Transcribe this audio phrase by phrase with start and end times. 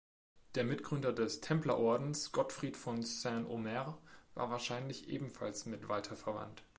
[0.55, 3.99] Der Mitgründer des Templerordens Gottfried von Saint-Omer
[4.33, 6.63] war wahrscheinlich ebenfalls mit Walter verwandt.